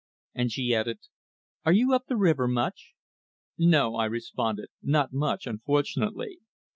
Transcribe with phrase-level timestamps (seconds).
[0.33, 0.97] And she added,
[1.63, 2.93] "Are you up the river much?"
[3.55, 6.39] "No," I responded, "not much, unfortunately.